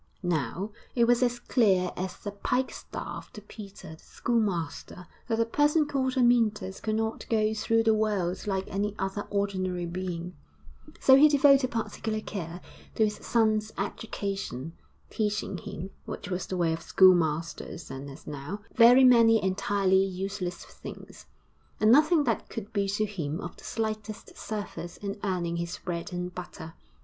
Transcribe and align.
III 0.23 0.29
Now, 0.31 0.71
it 0.95 1.05
was 1.05 1.21
as 1.21 1.37
clear 1.37 1.91
as 1.95 2.25
a 2.25 2.31
pikestaff 2.31 3.31
to 3.33 3.39
Peter 3.41 3.93
the 3.93 4.01
Schoolmaster 4.03 5.05
that 5.27 5.39
a 5.39 5.45
person 5.45 5.85
called 5.85 6.17
Amyntas 6.17 6.79
could 6.81 6.95
not 6.95 7.27
go 7.29 7.53
through 7.53 7.83
the 7.83 7.93
world 7.93 8.47
like 8.47 8.67
any 8.67 8.95
other 8.97 9.27
ordinary 9.29 9.85
being; 9.85 10.33
so 10.99 11.13
he 11.15 11.27
devoted 11.27 11.69
particular 11.69 12.19
care 12.19 12.61
to 12.95 13.03
his 13.03 13.17
son's 13.17 13.71
education, 13.77 14.73
teaching 15.11 15.59
him, 15.59 15.91
which 16.05 16.31
was 16.31 16.47
the 16.47 16.57
way 16.57 16.73
of 16.73 16.81
schoolmasters 16.81 17.87
then 17.89 18.09
as 18.09 18.25
now, 18.25 18.61
very 18.73 19.03
many 19.03 19.39
entirely 19.43 20.03
useless 20.03 20.65
things, 20.65 21.27
and 21.79 21.91
nothing 21.91 22.23
that 22.23 22.49
could 22.49 22.73
be 22.73 22.87
to 22.87 23.05
him 23.05 23.39
of 23.39 23.55
the 23.55 23.63
slightest 23.63 24.35
service 24.35 24.97
in 24.97 25.19
earning 25.23 25.57
his 25.57 25.77
bread 25.77 26.11
and 26.11 26.33
butter. 26.33 26.73